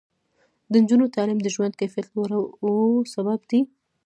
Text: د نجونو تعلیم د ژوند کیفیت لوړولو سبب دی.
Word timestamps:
د 0.71 0.73
نجونو 0.83 1.05
تعلیم 1.15 1.39
د 1.41 1.47
ژوند 1.55 1.73
کیفیت 1.79 2.07
لوړولو 2.15 2.73
سبب 3.13 3.39
دی. 3.49 3.59